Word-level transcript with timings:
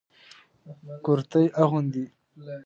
کرتي 1.05 1.43
اغوندئ 1.61 2.05